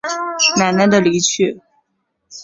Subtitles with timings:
[0.57, 1.61] 奶奶的离去